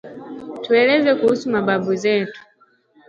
[0.63, 2.39] Tueleze kuhusu mababu zetu